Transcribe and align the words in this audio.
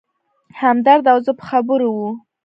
همدرد 0.61 1.05
او 1.13 1.17
زه 1.25 1.31
په 1.39 1.43
خبرو 1.49 1.89
و. 1.97 1.99